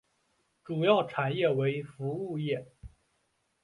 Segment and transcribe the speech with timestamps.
[0.63, 2.65] 主要产业为服务业。